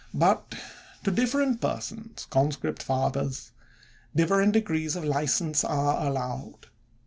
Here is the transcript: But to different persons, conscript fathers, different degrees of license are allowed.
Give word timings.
But 0.15 0.55
to 1.03 1.11
different 1.11 1.61
persons, 1.61 2.25
conscript 2.31 2.81
fathers, 2.81 3.51
different 4.15 4.53
degrees 4.53 4.95
of 4.95 5.03
license 5.05 5.63
are 5.63 6.07
allowed. 6.07 6.69